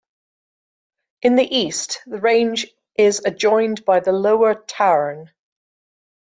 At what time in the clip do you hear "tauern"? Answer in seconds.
4.55-5.29